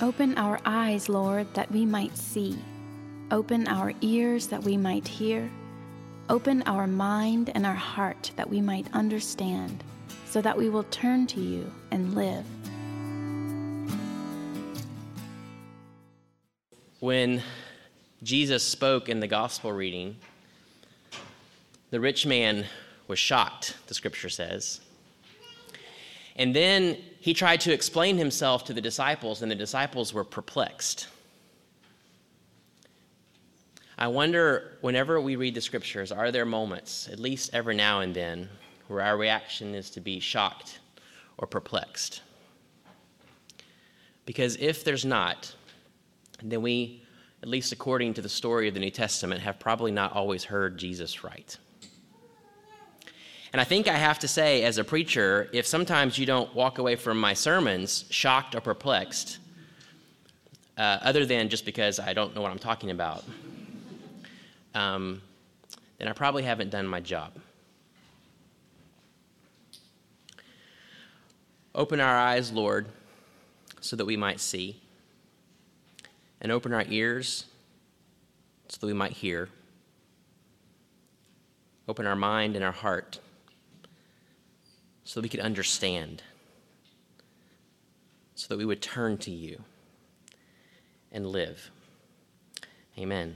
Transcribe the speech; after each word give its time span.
Open 0.00 0.38
our 0.38 0.60
eyes, 0.64 1.08
Lord, 1.08 1.52
that 1.54 1.72
we 1.72 1.84
might 1.84 2.16
see. 2.16 2.56
Open 3.32 3.66
our 3.66 3.92
ears 4.00 4.46
that 4.46 4.62
we 4.62 4.76
might 4.76 5.08
hear. 5.08 5.50
Open 6.28 6.62
our 6.66 6.86
mind 6.86 7.50
and 7.52 7.66
our 7.66 7.74
heart 7.74 8.30
that 8.36 8.48
we 8.48 8.60
might 8.60 8.86
understand, 8.92 9.82
so 10.24 10.40
that 10.40 10.56
we 10.56 10.68
will 10.68 10.84
turn 10.84 11.26
to 11.26 11.40
you 11.40 11.68
and 11.90 12.14
live. 12.14 12.44
When 17.00 17.42
Jesus 18.22 18.62
spoke 18.62 19.08
in 19.08 19.18
the 19.18 19.26
gospel 19.26 19.72
reading, 19.72 20.16
the 21.90 21.98
rich 21.98 22.24
man 22.24 22.66
was 23.08 23.18
shocked, 23.18 23.76
the 23.88 23.94
scripture 23.94 24.28
says. 24.28 24.80
And 26.36 26.54
then 26.54 26.98
he 27.20 27.34
tried 27.34 27.60
to 27.62 27.72
explain 27.72 28.16
himself 28.16 28.64
to 28.64 28.72
the 28.72 28.80
disciples, 28.80 29.42
and 29.42 29.50
the 29.50 29.56
disciples 29.56 30.14
were 30.14 30.24
perplexed. 30.24 31.08
I 33.98 34.06
wonder, 34.06 34.78
whenever 34.80 35.20
we 35.20 35.34
read 35.34 35.54
the 35.54 35.60
scriptures, 35.60 36.12
are 36.12 36.30
there 36.30 36.44
moments, 36.44 37.08
at 37.10 37.18
least 37.18 37.50
every 37.52 37.74
now 37.74 38.00
and 38.00 38.14
then, 38.14 38.48
where 38.86 39.02
our 39.02 39.16
reaction 39.16 39.74
is 39.74 39.90
to 39.90 40.00
be 40.00 40.20
shocked 40.20 40.78
or 41.36 41.48
perplexed? 41.48 42.22
Because 44.24 44.56
if 44.56 44.84
there's 44.84 45.04
not, 45.04 45.52
then 46.42 46.62
we, 46.62 47.02
at 47.42 47.48
least 47.48 47.72
according 47.72 48.14
to 48.14 48.22
the 48.22 48.28
story 48.28 48.68
of 48.68 48.74
the 48.74 48.80
New 48.80 48.90
Testament, 48.90 49.40
have 49.40 49.58
probably 49.58 49.90
not 49.90 50.12
always 50.12 50.44
heard 50.44 50.78
Jesus 50.78 51.24
right. 51.24 51.56
And 53.52 53.60
I 53.60 53.64
think 53.64 53.88
I 53.88 53.96
have 53.96 54.18
to 54.20 54.28
say, 54.28 54.62
as 54.64 54.76
a 54.76 54.84
preacher, 54.84 55.48
if 55.52 55.66
sometimes 55.66 56.18
you 56.18 56.26
don't 56.26 56.54
walk 56.54 56.78
away 56.78 56.96
from 56.96 57.18
my 57.18 57.32
sermons 57.32 58.04
shocked 58.10 58.54
or 58.54 58.60
perplexed, 58.60 59.38
uh, 60.76 60.98
other 61.02 61.24
than 61.24 61.48
just 61.48 61.64
because 61.64 61.98
I 61.98 62.12
don't 62.12 62.34
know 62.34 62.42
what 62.42 62.50
I'm 62.50 62.58
talking 62.58 62.90
about, 62.90 63.24
um, 64.74 65.22
then 65.96 66.08
I 66.08 66.12
probably 66.12 66.42
haven't 66.42 66.70
done 66.70 66.86
my 66.86 67.00
job. 67.00 67.32
Open 71.74 72.00
our 72.00 72.18
eyes, 72.18 72.52
Lord, 72.52 72.86
so 73.80 73.96
that 73.96 74.04
we 74.04 74.16
might 74.16 74.40
see, 74.40 74.76
and 76.40 76.52
open 76.52 76.74
our 76.74 76.84
ears 76.88 77.46
so 78.68 78.76
that 78.80 78.86
we 78.86 78.92
might 78.92 79.12
hear. 79.12 79.48
Open 81.88 82.06
our 82.06 82.16
mind 82.16 82.54
and 82.54 82.64
our 82.64 82.72
heart 82.72 83.20
so 85.08 85.18
that 85.18 85.22
we 85.22 85.30
could 85.30 85.40
understand, 85.40 86.22
so 88.34 88.46
that 88.48 88.58
we 88.58 88.66
would 88.66 88.82
turn 88.82 89.16
to 89.16 89.30
you 89.30 89.58
and 91.10 91.26
live. 91.26 91.70
Amen. 92.98 93.34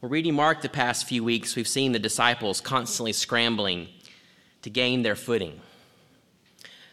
We're 0.00 0.08
reading 0.08 0.32
Mark 0.32 0.62
the 0.62 0.70
past 0.70 1.06
few 1.06 1.22
weeks. 1.22 1.54
We've 1.54 1.68
seen 1.68 1.92
the 1.92 1.98
disciples 1.98 2.62
constantly 2.62 3.12
scrambling 3.12 3.88
to 4.62 4.70
gain 4.70 5.02
their 5.02 5.14
footing. 5.14 5.60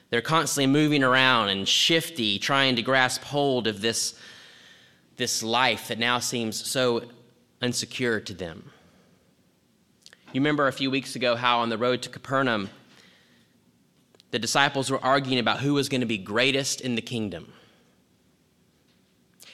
They're 0.09 0.21
constantly 0.21 0.67
moving 0.67 1.01
around 1.01 1.47
and 1.47 1.65
shifty, 1.65 2.39
trying 2.39 2.75
to 2.75 2.81
grasp 2.81 3.23
hold 3.23 3.67
of 3.67 3.79
this, 3.79 4.15
this 5.15 5.41
life 5.41 5.87
that 5.87 5.97
now 5.97 6.19
seems 6.19 6.69
so 6.69 7.03
unsecure 7.61 8.25
to 8.25 8.33
them. 8.33 8.69
You 10.33 10.41
remember 10.41 10.67
a 10.67 10.73
few 10.73 10.91
weeks 10.91 11.15
ago 11.15 11.37
how 11.37 11.59
on 11.59 11.69
the 11.69 11.77
road 11.77 12.01
to 12.01 12.09
Capernaum, 12.09 12.69
the 14.31 14.39
disciples 14.39 14.89
were 14.89 15.03
arguing 15.03 15.39
about 15.39 15.59
who 15.59 15.73
was 15.73 15.89
going 15.89 16.01
to 16.01 16.07
be 16.07 16.17
greatest 16.17 16.81
in 16.81 16.95
the 16.95 17.01
kingdom. 17.01 17.51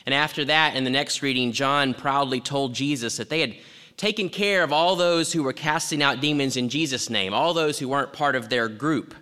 And 0.05 0.13
after 0.13 0.45
that, 0.45 0.75
in 0.75 0.83
the 0.83 0.89
next 0.89 1.21
reading, 1.21 1.51
John 1.51 1.93
proudly 1.93 2.39
told 2.39 2.73
Jesus 2.73 3.17
that 3.17 3.29
they 3.29 3.41
had 3.41 3.57
taken 3.97 4.29
care 4.29 4.63
of 4.63 4.71
all 4.71 4.95
those 4.95 5.33
who 5.33 5.43
were 5.43 5.53
casting 5.53 6.01
out 6.01 6.21
demons 6.21 6.55
in 6.55 6.69
Jesus' 6.69 7.09
name, 7.09 7.33
all 7.33 7.53
those 7.53 7.79
who 7.79 7.89
weren't 7.89 8.13
part 8.13 8.35
of 8.35 8.47
their 8.47 8.69
group. 8.69 9.13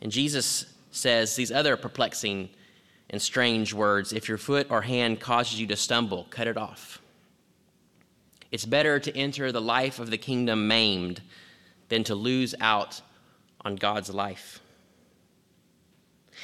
And 0.00 0.10
Jesus 0.10 0.66
says 0.92 1.36
these 1.36 1.52
other 1.52 1.76
perplexing 1.76 2.48
and 3.10 3.20
strange 3.20 3.74
words 3.74 4.12
if 4.12 4.28
your 4.28 4.38
foot 4.38 4.68
or 4.70 4.82
hand 4.82 5.20
causes 5.20 5.60
you 5.60 5.66
to 5.66 5.76
stumble, 5.76 6.26
cut 6.30 6.46
it 6.46 6.56
off. 6.56 7.00
It's 8.50 8.64
better 8.64 8.98
to 9.00 9.16
enter 9.16 9.52
the 9.52 9.60
life 9.60 9.98
of 9.98 10.10
the 10.10 10.18
kingdom 10.18 10.68
maimed 10.68 11.20
than 11.88 12.04
to 12.04 12.14
lose 12.14 12.54
out 12.60 13.00
on 13.66 13.74
God's 13.74 14.14
life. 14.14 14.60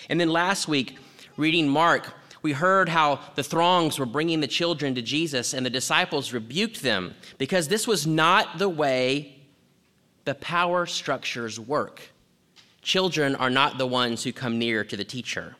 And 0.08 0.20
then 0.20 0.28
last 0.28 0.66
week, 0.66 0.98
reading 1.36 1.68
Mark, 1.68 2.12
we 2.42 2.50
heard 2.50 2.88
how 2.88 3.20
the 3.36 3.44
throngs 3.44 3.96
were 3.96 4.06
bringing 4.06 4.40
the 4.40 4.48
children 4.48 4.96
to 4.96 5.02
Jesus, 5.02 5.54
and 5.54 5.64
the 5.64 5.70
disciples 5.70 6.32
rebuked 6.32 6.82
them 6.82 7.14
because 7.38 7.68
this 7.68 7.86
was 7.86 8.08
not 8.08 8.58
the 8.58 8.68
way 8.68 9.36
the 10.24 10.34
power 10.34 10.84
structures 10.84 11.60
work. 11.60 12.02
Children 12.82 13.36
are 13.36 13.50
not 13.50 13.78
the 13.78 13.86
ones 13.86 14.24
who 14.24 14.32
come 14.32 14.58
near 14.58 14.82
to 14.82 14.96
the 14.96 15.04
teacher. 15.04 15.54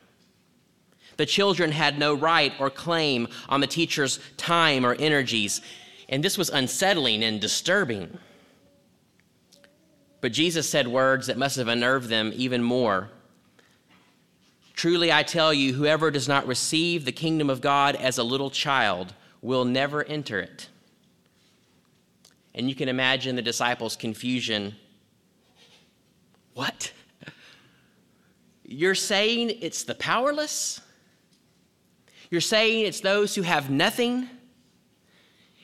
The 1.15 1.25
children 1.25 1.71
had 1.71 1.97
no 1.97 2.13
right 2.13 2.51
or 2.59 2.69
claim 2.69 3.29
on 3.47 3.61
the 3.61 3.67
teacher's 3.67 4.19
time 4.35 4.85
or 4.85 4.95
energies, 4.95 5.61
and 6.09 6.21
this 6.21 6.37
was 6.37 6.49
unsettling 6.49 7.23
and 7.23 7.39
disturbing. 7.39 8.17
But 10.23 10.31
Jesus 10.31 10.69
said 10.69 10.87
words 10.87 11.27
that 11.27 11.37
must 11.37 11.57
have 11.57 11.67
unnerved 11.67 12.07
them 12.07 12.31
even 12.33 12.63
more. 12.63 13.09
Truly, 14.73 15.11
I 15.11 15.21
tell 15.21 15.53
you, 15.53 15.73
whoever 15.73 16.11
does 16.11 16.29
not 16.29 16.47
receive 16.47 17.03
the 17.03 17.11
kingdom 17.11 17.49
of 17.49 17.59
God 17.59 17.97
as 17.97 18.17
a 18.17 18.23
little 18.23 18.49
child 18.49 19.13
will 19.41 19.65
never 19.65 20.01
enter 20.05 20.39
it. 20.39 20.69
And 22.55 22.69
you 22.69 22.73
can 22.73 22.87
imagine 22.87 23.35
the 23.35 23.41
disciples' 23.41 23.97
confusion. 23.97 24.75
What? 26.53 26.93
You're 28.63 28.95
saying 28.95 29.57
it's 29.59 29.83
the 29.83 29.95
powerless? 29.95 30.79
You're 32.29 32.39
saying 32.39 32.85
it's 32.85 33.01
those 33.01 33.35
who 33.35 33.41
have 33.41 33.69
nothing? 33.69 34.29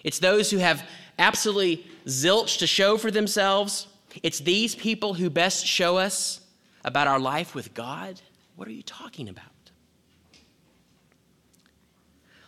It's 0.04 0.20
those 0.20 0.52
who 0.52 0.58
have 0.58 0.86
absolutely 1.18 1.88
zilch 2.08 2.58
to 2.58 2.68
show 2.68 2.98
for 2.98 3.10
themselves? 3.10 3.88
It's 4.24 4.40
these 4.40 4.76
people 4.76 5.14
who 5.14 5.30
best 5.30 5.66
show 5.66 5.98
us 5.98 6.42
about 6.84 7.08
our 7.08 7.20
life 7.20 7.56
with 7.56 7.74
God. 7.74 8.20
What 8.56 8.68
are 8.68 8.72
you 8.72 8.84
talking 8.84 9.30
about? 9.30 9.46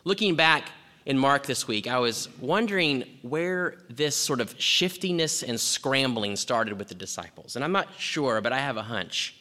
Looking 0.04 0.36
back 0.36 0.70
in 1.06 1.18
Mark 1.18 1.46
this 1.46 1.68
week, 1.68 1.88
I 1.88 2.00
was 2.00 2.28
wondering 2.40 3.04
where 3.22 3.78
this 3.90 4.16
sort 4.16 4.42
of 4.42 4.60
shiftiness 4.60 5.44
and 5.44 5.60
scrambling 5.60 6.36
started 6.36 6.78
with 6.78 6.88
the 6.88 6.96
disciples. 6.96 7.56
And 7.56 7.64
I'm 7.64 7.72
not 7.72 7.88
sure, 7.98 8.42
but 8.42 8.52
I 8.52 8.60
have 8.60 8.78
a 8.78 8.84
hunch. 8.84 9.36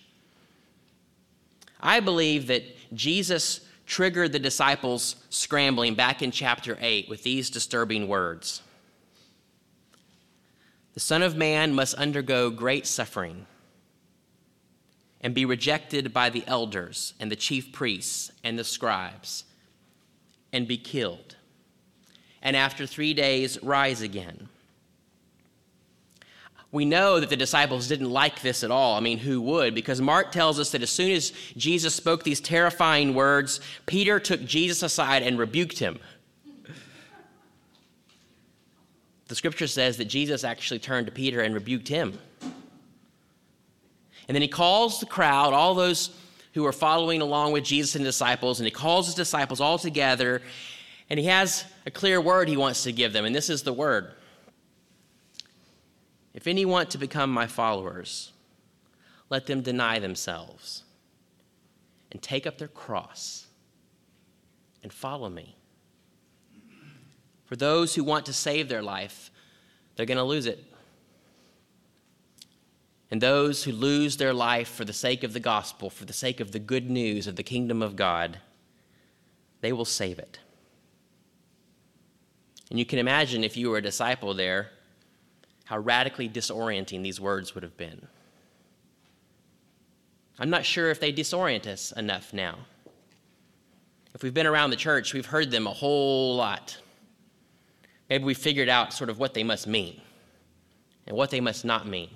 I 1.81 2.01
believe 2.01 2.47
that 2.49 2.63
Jesus 2.95 3.61
triggered 3.87 4.33
the 4.33 4.39
disciples' 4.39 5.17
scrambling 5.31 5.95
back 5.95 6.23
in 6.23 6.31
chapter 6.31 6.77
8 6.81 7.09
with 7.09 7.23
these 7.23 7.49
disturbing 7.49 8.07
words 8.07 8.63
the 11.01 11.07
Son 11.07 11.23
of 11.23 11.35
Man 11.35 11.73
must 11.73 11.95
undergo 11.95 12.51
great 12.51 12.87
suffering 12.87 13.47
and 15.23 15.35
be 15.35 15.47
rejected 15.47 16.13
by 16.13 16.29
the 16.29 16.45
elders 16.47 17.15
and 17.19 17.31
the 17.33 17.37
chief 17.37 17.73
priests 17.73 18.31
and 18.45 18.59
the 18.59 18.65
scribes 18.65 19.45
and 20.53 20.69
be 20.69 20.77
killed, 20.77 21.37
and 22.43 22.55
after 22.55 22.87
three 22.87 23.15
days 23.15 23.59
rise 23.63 24.03
again. 24.03 24.51
We 26.71 26.85
know 26.85 27.19
that 27.19 27.31
the 27.31 27.35
disciples 27.37 27.89
didn't 27.89 28.11
like 28.11 28.43
this 28.43 28.63
at 28.63 28.71
all. 28.71 28.95
I 28.95 29.01
mean, 29.01 29.17
who 29.17 29.41
would? 29.41 29.75
Because 29.75 30.03
Mark 30.03 30.33
tells 30.33 30.61
us 30.61 30.71
that 30.73 30.83
as 30.83 30.91
soon 30.91 31.13
as 31.13 31.33
Jesus 31.57 31.95
spoke 31.95 32.25
these 32.25 32.43
terrifying 32.43 33.15
words, 33.15 33.61
Peter 33.87 34.21
took 34.21 34.45
Jesus 34.45 34.83
aside 34.83 35.23
and 35.23 35.39
rebuked 35.39 35.79
him. 35.79 35.99
The 39.31 39.37
scripture 39.37 39.69
says 39.69 39.97
that 39.99 40.07
Jesus 40.07 40.43
actually 40.43 40.81
turned 40.81 41.07
to 41.07 41.13
Peter 41.13 41.41
and 41.41 41.55
rebuked 41.55 41.87
him. 41.87 42.19
And 44.27 44.35
then 44.35 44.43
he 44.43 44.49
calls 44.49 44.99
the 44.99 45.07
crowd, 45.07 45.53
all 45.55 45.77
those 45.77 46.11
who 46.55 46.67
are 46.67 46.73
following 46.73 47.21
along 47.21 47.53
with 47.53 47.63
Jesus 47.63 47.95
and 47.95 48.05
disciples, 48.05 48.59
and 48.59 48.67
he 48.67 48.73
calls 48.73 49.07
his 49.07 49.15
disciples 49.15 49.61
all 49.61 49.79
together, 49.79 50.43
and 51.09 51.21
he 51.21 51.27
has 51.27 51.65
a 51.87 51.93
clear 51.93 52.21
word 52.21 52.49
he 52.49 52.57
wants 52.57 52.83
to 52.83 52.91
give 52.91 53.13
them, 53.13 53.25
and 53.25 53.33
this 53.33 53.49
is 53.49 53.63
the 53.63 53.73
word. 53.73 54.11
If 56.35 56.49
any 56.49 56.65
want 56.65 56.91
to 56.91 56.99
become 56.99 57.31
my 57.33 57.47
followers, 57.47 58.33
let 59.29 59.47
them 59.47 59.61
deny 59.61 60.01
themselves 60.01 60.83
and 62.11 62.21
take 62.21 62.49
up 62.49 62.59
their 62.59 62.67
cross 62.67 63.47
and 64.83 64.93
follow 64.93 65.29
me. 65.29 65.55
For 67.51 67.57
those 67.57 67.97
who 67.97 68.05
want 68.05 68.27
to 68.27 68.33
save 68.33 68.69
their 68.69 68.81
life, 68.81 69.29
they're 69.97 70.07
going 70.07 70.19
to 70.19 70.23
lose 70.23 70.47
it. 70.47 70.65
And 73.11 73.21
those 73.21 73.65
who 73.65 73.73
lose 73.73 74.19
their 74.19 74.33
life 74.33 74.69
for 74.69 74.85
the 74.85 74.93
sake 74.93 75.25
of 75.25 75.33
the 75.33 75.41
gospel, 75.41 75.91
for 75.91 76.05
the 76.05 76.13
sake 76.13 76.39
of 76.39 76.53
the 76.53 76.61
good 76.61 76.89
news 76.89 77.27
of 77.27 77.35
the 77.35 77.43
kingdom 77.43 77.83
of 77.83 77.97
God, 77.97 78.39
they 79.63 79.73
will 79.73 79.85
save 79.85 80.21
it. 80.21 80.39
And 82.71 82.79
you 82.79 82.85
can 82.85 83.01
imagine 83.01 83.43
if 83.43 83.57
you 83.57 83.71
were 83.71 83.79
a 83.79 83.83
disciple 83.83 84.33
there, 84.33 84.71
how 85.65 85.79
radically 85.79 86.29
disorienting 86.29 87.03
these 87.03 87.21
words 87.21 87.57
would 87.57 87.65
have 87.65 87.77
been. 87.77 88.07
I'm 90.39 90.51
not 90.51 90.65
sure 90.65 90.89
if 90.93 91.01
they 91.01 91.13
disorient 91.13 91.67
us 91.67 91.91
enough 91.91 92.33
now. 92.33 92.59
If 94.15 94.23
we've 94.23 94.33
been 94.33 94.47
around 94.47 94.71
the 94.71 94.77
church, 94.77 95.13
we've 95.13 95.27
heard 95.27 95.51
them 95.51 95.67
a 95.67 95.73
whole 95.73 96.37
lot. 96.37 96.77
Maybe 98.11 98.25
we 98.25 98.35
figured 98.35 98.69
out 98.69 98.93
sort 98.93 99.09
of 99.09 99.21
what 99.21 99.35
they 99.35 99.45
must 99.45 99.69
mean 99.69 100.01
and 101.07 101.17
what 101.17 101.31
they 101.31 101.41
must 101.41 101.65
not 101.65 101.87
mean. 101.87 102.11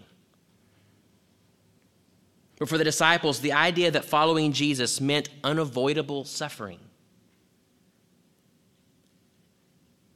But 2.58 2.68
for 2.68 2.78
the 2.78 2.84
disciples, 2.84 3.40
the 3.40 3.52
idea 3.52 3.92
that 3.92 4.04
following 4.04 4.52
Jesus 4.52 5.00
meant 5.00 5.28
unavoidable 5.44 6.24
suffering. 6.24 6.80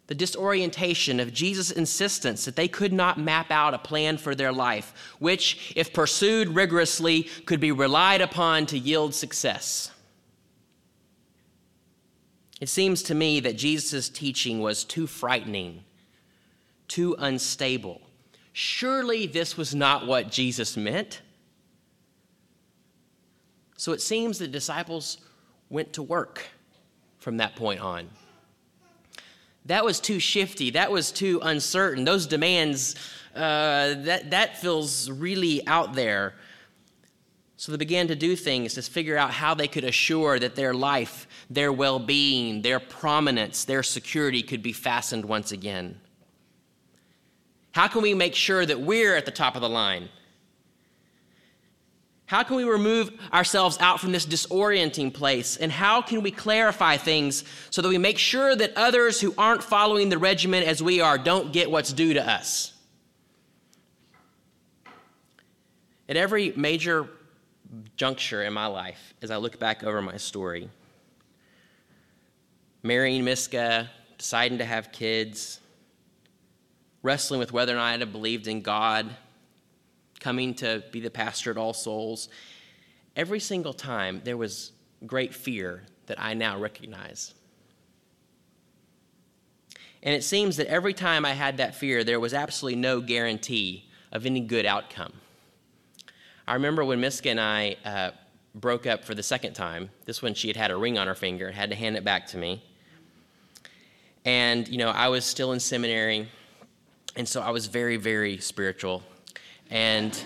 The 0.09 0.15
disorientation 0.15 1.21
of 1.21 1.33
Jesus' 1.33 1.71
insistence 1.71 2.45
that 2.45 2.57
they 2.57 2.69
could 2.69 2.93
not 2.93 3.21
map 3.21 3.51
out 3.51 3.75
a 3.75 3.79
plan 3.79 4.17
for 4.17 4.35
their 4.35 4.53
life, 4.53 4.95
which, 5.19 5.75
if 5.77 5.93
pursued 5.93 6.49
rigorously, 6.49 7.25
could 7.45 7.61
be 7.61 7.73
relied 7.73 8.21
upon 8.21 8.67
to 8.67 8.79
yield 8.79 9.15
success. 9.15 9.91
It 12.61 12.69
seems 12.69 13.03
to 13.05 13.15
me 13.15 13.41
that 13.41 13.57
Jesus' 13.57 14.09
teaching 14.09 14.61
was 14.61 14.85
too 14.85 15.07
frightening, 15.07 15.85
too 16.89 17.15
unstable. 17.19 18.01
Surely 18.53 19.27
this 19.27 19.57
was 19.57 19.75
not 19.75 20.07
what 20.07 20.31
Jesus 20.31 20.77
meant. 20.77 21.23
So 23.77 23.93
it 23.93 24.01
seems 24.01 24.39
the 24.39 24.49
disciples 24.49 25.19
went 25.71 25.93
to 25.93 26.03
work 26.03 26.47
from 27.19 27.37
that 27.37 27.55
point 27.55 27.81
on. 27.81 28.09
That 29.67 29.85
was 29.85 30.01
too 30.01 30.19
shifty. 30.19 30.71
That 30.71 30.91
was 30.91 31.13
too 31.13 31.41
uncertain. 31.43 32.05
Those 32.05 32.27
demands, 32.27 32.97
uh, 33.37 33.95
that, 34.03 34.31
that 34.31 34.59
feels 34.59 35.09
really 35.11 35.65
out 35.67 35.95
there. 35.95 36.35
So 37.59 37.73
they 37.73 37.79
began 37.79 38.07
to 38.07 38.15
do 38.15 38.37
things 38.37 38.75
to 38.75 38.83
figure 38.83 39.19
out 39.19 39.33
how 39.33 39.53
they 39.53 39.67
could 39.67 39.83
assure 39.83 40.39
that 40.39 40.55
their 40.55 40.73
life, 40.73 41.27
their 41.51 41.73
well 41.73 41.99
being, 41.99 42.63
their 42.63 42.79
prominence, 42.79 43.65
their 43.65 43.83
security 43.83 44.45
could 44.45 44.63
be 44.63 44.73
fastened 44.73 45.25
once 45.25 45.51
again. 45.51 46.01
How 47.73 47.89
can 47.89 48.03
we 48.03 48.15
make 48.15 48.37
sure 48.37 48.65
that 48.65 48.81
we're 48.81 49.17
at 49.17 49.25
the 49.25 49.33
top 49.33 49.57
of 49.57 49.61
the 49.61 49.69
line? 49.69 50.09
How 52.27 52.45
can 52.45 52.55
we 52.55 52.63
remove 52.63 53.11
ourselves 53.33 53.77
out 53.81 53.99
from 53.99 54.13
this 54.13 54.25
disorienting 54.25 55.13
place? 55.13 55.57
And 55.57 55.73
how 55.73 56.01
can 56.01 56.23
we 56.23 56.31
clarify 56.31 56.97
things 56.97 57.43
so 57.71 57.83
that 57.83 57.89
we 57.89 57.99
make 57.99 58.19
sure 58.19 58.55
that 58.55 58.77
others 58.77 59.21
who 59.21 59.35
aren't 59.37 59.65
following 59.65 60.11
the 60.11 60.19
regimen 60.19 60.63
as 60.63 60.81
we 60.81 61.01
are 61.01 61.19
don't 61.19 61.53
get 61.53 61.73
what's 61.73 61.93
due 61.93 62.15
to 62.15 62.25
us? 62.25 62.73
At 66.09 66.17
every 66.17 66.53
major 66.55 67.09
juncture 67.97 68.43
in 68.43 68.53
my 68.53 68.67
life, 68.67 69.15
as 69.23 69.31
I 69.31 69.37
look 69.37 69.59
back 69.59 69.85
over 69.85 70.01
my 70.01 70.17
story, 70.17 70.71
marrying 72.83 73.25
Miska, 73.25 73.91
deciding 74.17 74.59
to 74.59 74.65
have 74.65 74.93
kids, 74.93 75.61
wrestling 77.03 77.41
with 77.41 77.53
whether 77.53 77.73
or 77.73 77.77
not 77.77 77.85
I 77.85 77.99
had 77.99 78.13
believed 78.13 78.47
in 78.49 78.61
God, 78.61 79.15
coming 80.21 80.55
to 80.55 80.83
be 80.91 81.01
the 81.01 81.11
pastor 81.11 81.51
at 81.51 81.57
All 81.57 81.73
Souls, 81.73 82.29
every 83.15 83.41
single 83.41 83.73
time 83.73 84.21
there 84.25 84.37
was 84.37 84.73
great 85.07 85.35
fear 85.35 85.85
that 86.07 86.21
I 86.21 86.35
now 86.35 86.59
recognize. 86.59 87.35
And 90.03 90.15
it 90.15 90.23
seems 90.23 90.57
that 90.57 90.69
every 90.69 90.95
time 90.95 91.25
I 91.25 91.33
had 91.33 91.57
that 91.57 91.75
fear, 91.75 92.05
there 92.05 92.21
was 92.21 92.33
absolutely 92.33 92.81
no 92.81 93.01
guarantee 93.01 93.89
of 94.13 94.27
any 94.27 94.41
good 94.41 94.65
outcome. 94.65 95.13
I 96.49 96.55
remember 96.55 96.83
when 96.83 96.99
Miska 96.99 97.29
and 97.29 97.39
I 97.39 97.77
uh, 97.85 98.13
broke 98.55 98.87
up 98.87 99.05
for 99.05 99.15
the 99.15 99.23
second 99.23 99.53
time. 99.53 99.91
This 100.07 100.23
one, 100.23 100.33
she 100.33 100.49
had 100.49 100.57
had 100.57 100.71
a 100.71 100.77
ring 100.79 100.97
on 100.97 101.07
her 101.07 101.15
finger, 101.15 101.49
and 101.49 101.55
had 101.55 101.69
to 101.69 101.77
hand 101.77 101.95
it 101.95 102.05
back 102.05 102.27
to 102.29 102.39
me. 102.39 102.65
And, 104.25 104.67
you 104.67 104.79
know, 104.79 104.89
I 104.89 105.09
was 105.09 105.27
still 105.27 105.53
in 105.53 105.61
seminary, 105.61 106.27
and 107.17 107.29
so 107.29 107.43
I 107.43 107.51
was 107.51 107.67
very, 107.67 107.99
very 107.99 108.39
spiritual. 108.39 109.03
And 109.69 110.19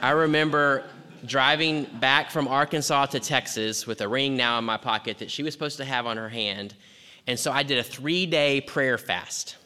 I 0.00 0.12
remember 0.12 0.84
driving 1.26 1.84
back 2.00 2.30
from 2.30 2.48
Arkansas 2.48 3.04
to 3.06 3.20
Texas 3.20 3.86
with 3.86 4.00
a 4.00 4.08
ring 4.08 4.34
now 4.34 4.58
in 4.58 4.64
my 4.64 4.78
pocket 4.78 5.18
that 5.18 5.30
she 5.30 5.42
was 5.42 5.52
supposed 5.52 5.76
to 5.76 5.84
have 5.84 6.06
on 6.06 6.16
her 6.16 6.30
hand. 6.30 6.72
And 7.26 7.38
so 7.38 7.52
I 7.52 7.64
did 7.64 7.76
a 7.76 7.82
three 7.82 8.24
day 8.24 8.62
prayer 8.62 8.96
fast. 8.96 9.56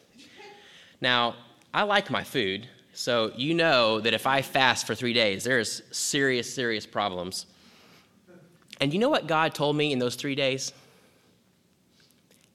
Now, 0.99 1.35
I 1.73 1.83
like 1.83 2.09
my 2.09 2.25
food, 2.25 2.67
so 2.99 3.31
you 3.37 3.53
know 3.53 4.01
that 4.01 4.13
if 4.13 4.27
I 4.27 4.41
fast 4.41 4.85
for 4.85 4.93
three 4.93 5.13
days, 5.13 5.45
there's 5.45 5.81
serious, 5.89 6.53
serious 6.53 6.85
problems. 6.85 7.45
And 8.81 8.91
you 8.91 8.99
know 8.99 9.07
what 9.07 9.25
God 9.25 9.55
told 9.55 9.77
me 9.77 9.93
in 9.93 9.99
those 9.99 10.15
three 10.15 10.35
days? 10.35 10.73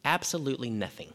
Absolutely 0.05 0.69
nothing. 0.69 1.11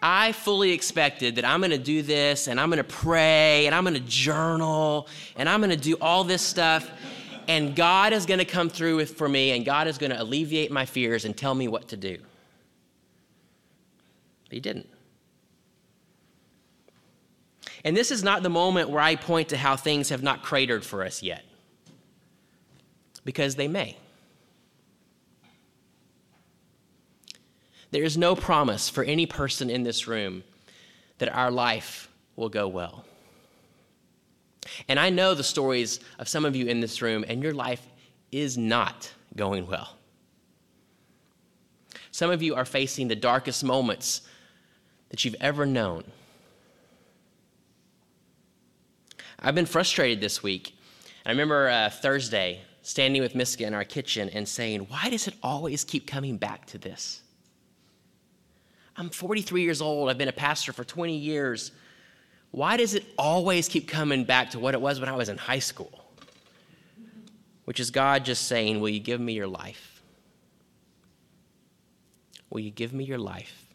I 0.00 0.32
fully 0.32 0.72
expected 0.72 1.36
that 1.36 1.44
I'm 1.44 1.60
going 1.60 1.72
to 1.72 1.76
do 1.76 2.00
this 2.00 2.46
and 2.46 2.58
I'm 2.58 2.70
going 2.70 2.78
to 2.78 2.84
pray 2.84 3.66
and 3.66 3.74
I'm 3.74 3.84
going 3.84 3.92
to 3.92 4.00
journal 4.00 5.08
and 5.36 5.46
I'm 5.46 5.60
going 5.60 5.68
to 5.68 5.76
do 5.76 5.98
all 6.00 6.24
this 6.24 6.40
stuff. 6.40 6.90
And 7.48 7.76
God 7.76 8.14
is 8.14 8.24
going 8.24 8.38
to 8.38 8.46
come 8.46 8.70
through 8.70 8.96
with, 8.96 9.14
for 9.18 9.28
me 9.28 9.50
and 9.50 9.62
God 9.62 9.88
is 9.88 9.98
going 9.98 10.12
to 10.12 10.22
alleviate 10.22 10.70
my 10.70 10.86
fears 10.86 11.26
and 11.26 11.36
tell 11.36 11.54
me 11.54 11.68
what 11.68 11.88
to 11.88 11.98
do. 11.98 12.16
But 14.44 14.52
He 14.52 14.60
didn't. 14.60 14.88
And 17.84 17.96
this 17.96 18.10
is 18.10 18.22
not 18.22 18.42
the 18.42 18.50
moment 18.50 18.90
where 18.90 19.00
I 19.00 19.16
point 19.16 19.50
to 19.50 19.56
how 19.56 19.76
things 19.76 20.08
have 20.08 20.22
not 20.22 20.42
cratered 20.42 20.84
for 20.84 21.04
us 21.04 21.22
yet, 21.22 21.44
because 23.24 23.54
they 23.54 23.68
may. 23.68 23.96
There 27.90 28.02
is 28.02 28.18
no 28.18 28.34
promise 28.34 28.88
for 28.88 29.02
any 29.04 29.26
person 29.26 29.70
in 29.70 29.82
this 29.82 30.06
room 30.06 30.44
that 31.18 31.34
our 31.34 31.50
life 31.50 32.08
will 32.36 32.48
go 32.48 32.68
well. 32.68 33.04
And 34.88 35.00
I 35.00 35.10
know 35.10 35.34
the 35.34 35.44
stories 35.44 36.00
of 36.18 36.28
some 36.28 36.44
of 36.44 36.54
you 36.54 36.66
in 36.66 36.80
this 36.80 37.00
room, 37.00 37.24
and 37.26 37.42
your 37.42 37.54
life 37.54 37.86
is 38.30 38.58
not 38.58 39.10
going 39.34 39.66
well. 39.66 39.96
Some 42.10 42.30
of 42.30 42.42
you 42.42 42.54
are 42.54 42.64
facing 42.64 43.08
the 43.08 43.16
darkest 43.16 43.64
moments 43.64 44.22
that 45.08 45.24
you've 45.24 45.36
ever 45.40 45.64
known. 45.64 46.04
I've 49.40 49.54
been 49.54 49.66
frustrated 49.66 50.20
this 50.20 50.42
week. 50.42 50.76
I 51.24 51.30
remember 51.30 51.68
uh, 51.68 51.90
Thursday 51.90 52.60
standing 52.82 53.22
with 53.22 53.34
Miska 53.34 53.64
in 53.66 53.74
our 53.74 53.84
kitchen 53.84 54.28
and 54.30 54.48
saying, 54.48 54.80
Why 54.88 55.10
does 55.10 55.28
it 55.28 55.34
always 55.42 55.84
keep 55.84 56.06
coming 56.06 56.36
back 56.36 56.66
to 56.66 56.78
this? 56.78 57.22
I'm 58.96 59.10
43 59.10 59.62
years 59.62 59.80
old. 59.80 60.10
I've 60.10 60.18
been 60.18 60.28
a 60.28 60.32
pastor 60.32 60.72
for 60.72 60.82
20 60.82 61.16
years. 61.16 61.70
Why 62.50 62.76
does 62.76 62.94
it 62.94 63.04
always 63.16 63.68
keep 63.68 63.86
coming 63.86 64.24
back 64.24 64.50
to 64.50 64.58
what 64.58 64.74
it 64.74 64.80
was 64.80 64.98
when 64.98 65.08
I 65.08 65.14
was 65.14 65.28
in 65.28 65.36
high 65.36 65.60
school? 65.60 66.04
Which 67.64 67.78
is 67.78 67.90
God 67.90 68.24
just 68.24 68.48
saying, 68.48 68.80
Will 68.80 68.88
you 68.88 69.00
give 69.00 69.20
me 69.20 69.34
your 69.34 69.46
life? 69.46 70.02
Will 72.50 72.60
you 72.60 72.70
give 72.70 72.92
me 72.92 73.04
your 73.04 73.18
life? 73.18 73.66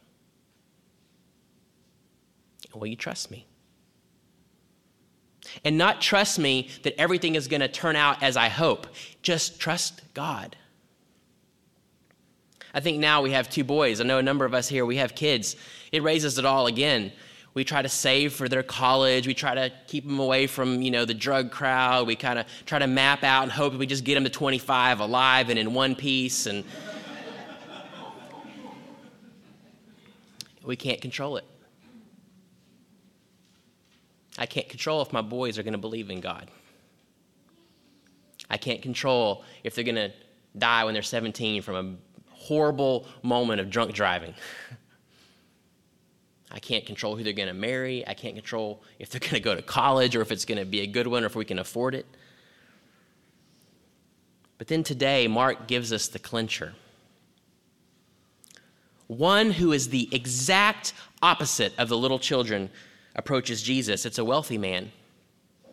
Will 2.74 2.88
you 2.88 2.96
trust 2.96 3.29
me? 3.29 3.46
And 5.63 5.77
not 5.77 6.01
trust 6.01 6.39
me 6.39 6.69
that 6.83 7.00
everything 7.00 7.36
is 7.36 7.48
going 7.48 7.62
to 7.62 7.67
turn 7.67 7.95
out 7.95 8.24
as 8.24 8.38
I 8.38 8.50
hope. 8.50 8.88
Just 9.22 9.60
trust 9.60 10.01
God. 10.13 10.55
I 12.74 12.79
think 12.79 13.00
now 13.00 13.22
we 13.22 13.31
have 13.31 13.50
two 13.50 13.63
boys. 13.63 14.01
I 14.01 14.03
know 14.03 14.17
a 14.17 14.24
number 14.24 14.45
of 14.45 14.53
us 14.53 14.67
here, 14.67 14.86
we 14.86 14.98
have 14.98 15.13
kids. 15.13 15.55
It 15.91 16.01
raises 16.01 16.39
it 16.39 16.45
all 16.45 16.67
again. 16.67 17.12
We 17.53 17.63
try 17.63 17.83
to 17.83 17.89
save 17.89 18.33
for 18.33 18.50
their 18.50 18.63
college. 18.63 19.27
We 19.27 19.36
try 19.36 19.53
to 19.53 19.72
keep 19.88 20.07
them 20.07 20.19
away 20.19 20.48
from, 20.48 20.81
you 20.81 20.89
know, 20.89 21.05
the 21.05 21.13
drug 21.13 21.51
crowd. 21.51 22.07
We 22.07 22.15
kind 22.15 22.39
of 22.39 22.48
try 22.65 22.79
to 22.79 22.88
map 22.88 23.24
out 23.24 23.43
and 23.43 23.51
hope 23.51 23.75
we 23.75 23.86
just 23.86 24.03
get 24.03 24.15
them 24.15 24.24
to 24.24 24.29
25 24.31 25.00
alive 25.00 25.50
and 25.50 25.60
in 25.60 25.75
one 25.75 25.93
piece. 25.93 26.48
And 26.48 26.63
we 30.63 30.75
can't 30.75 31.00
control 31.00 31.38
it. 31.38 31.45
I 34.38 34.46
can't 34.46 34.68
control 34.68 35.02
if 35.02 35.13
my 35.13 35.22
boys 35.22 35.58
are 35.58 35.63
going 35.63 35.74
to 35.74 35.80
believe 35.80 36.10
in 36.10 36.20
God. 36.20 36.50
I 38.50 38.58
can't 38.58 38.82
control 38.82 39.44
if 39.63 39.75
they're 39.75 39.84
going 39.84 39.96
to 39.96 40.12
die 40.58 40.84
when 40.84 40.94
they're 40.94 41.04
17 41.04 41.62
from 41.62 41.75
a 41.75 42.34
horrible 42.34 43.08
moment 43.22 43.62
of 43.62 43.70
drunk 43.70 43.94
driving. 43.94 44.34
I 46.52 46.60
can't 46.60 46.86
control 46.86 47.16
who 47.16 47.24
they're 47.24 47.34
going 47.34 47.48
to 47.48 47.54
marry. 47.54 48.08
I 48.08 48.13
can't 48.13 48.36
control 48.36 48.84
if 49.00 49.10
they're 49.10 49.20
going 49.20 49.34
to 49.34 49.40
go 49.40 49.56
to 49.56 49.62
college 49.62 50.16
or 50.16 50.22
if 50.22 50.32
it's 50.32 50.46
going 50.46 50.60
to 50.60 50.66
be 50.66 50.82
a 50.82 50.88
good 50.88 51.08
one 51.08 51.24
or 51.24 51.28
if 51.28 51.36
we 51.36 51.46
can 51.46 51.58
afford 51.58 51.96
it. 51.96 52.06
But 54.60 54.68
then 54.68 54.84
today, 54.84 55.28
Mark 55.28 55.68
gives 55.68 55.92
us 55.92 56.08
the 56.08 56.20
clincher. 56.20 56.75
One 59.08 59.52
who 59.52 59.74
is 59.74 59.90
the 59.90 60.08
exact 60.12 60.94
opposite 61.22 61.74
of 61.78 61.90
the 61.90 61.98
little 61.98 62.20
children 62.20 62.70
approaches 63.15 63.62
Jesus. 63.62 64.05
It's 64.05 64.17
a 64.17 64.25
wealthy 64.25 64.58
man. 64.58 64.91
And 65.63 65.72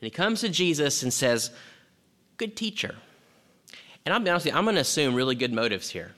he 0.00 0.10
comes 0.10 0.40
to 0.42 0.48
Jesus 0.48 1.02
and 1.02 1.12
says, 1.12 1.50
Good 2.36 2.56
teacher. 2.56 2.94
And 4.04 4.12
I'll 4.12 4.20
be 4.20 4.30
honest 4.30 4.44
with 4.44 4.52
you, 4.52 4.58
I'm 4.58 4.64
going 4.64 4.76
to 4.76 4.82
assume 4.82 5.14
really 5.14 5.34
good 5.34 5.52
motives 5.52 5.90
here. 5.90 6.12